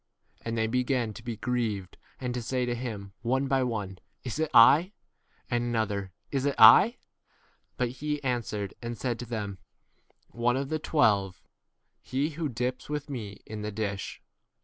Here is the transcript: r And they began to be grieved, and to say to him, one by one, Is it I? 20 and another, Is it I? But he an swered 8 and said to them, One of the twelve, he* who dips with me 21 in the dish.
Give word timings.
r 0.39 0.49
And 0.49 0.57
they 0.57 0.65
began 0.65 1.13
to 1.13 1.21
be 1.21 1.37
grieved, 1.37 1.95
and 2.19 2.33
to 2.33 2.41
say 2.41 2.65
to 2.65 2.73
him, 2.73 3.13
one 3.21 3.47
by 3.47 3.61
one, 3.61 3.99
Is 4.23 4.39
it 4.39 4.49
I? 4.51 4.93
20 5.49 5.51
and 5.51 5.63
another, 5.63 6.11
Is 6.31 6.43
it 6.45 6.55
I? 6.57 6.97
But 7.77 7.89
he 7.89 8.17
an 8.23 8.41
swered 8.41 8.71
8 8.71 8.73
and 8.81 8.97
said 8.97 9.19
to 9.19 9.27
them, 9.27 9.59
One 10.29 10.57
of 10.57 10.69
the 10.69 10.79
twelve, 10.79 11.43
he* 12.01 12.31
who 12.31 12.49
dips 12.49 12.89
with 12.89 13.11
me 13.11 13.43
21 13.43 13.43
in 13.45 13.61
the 13.61 13.71
dish. 13.71 14.23